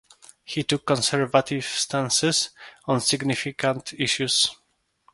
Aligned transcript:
He 0.43 0.63
took 0.63 0.87
conservative 0.87 1.63
stances 1.63 2.49
on 2.87 3.01
significant 3.01 3.93
issues. 3.99 4.49